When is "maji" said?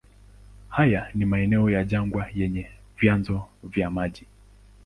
3.91-4.25